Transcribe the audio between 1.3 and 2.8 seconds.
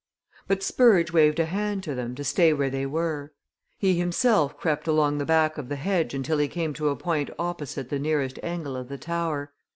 a hand to them to stay where